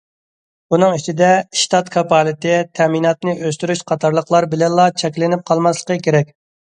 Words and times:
بۇنىڭ 0.73 0.93
ئىچىدە، 0.99 1.27
ئىشتات 1.57 1.91
كاپالىتى، 1.95 2.55
تەمىناتنى 2.79 3.35
ئۆستۈرۈش 3.49 3.83
قاتارلىقلار 3.91 4.47
بىلەنلا 4.55 4.87
چەكلىنىپ 5.03 5.45
قالماسلىقى 5.51 5.99
كېرەك. 6.09 6.33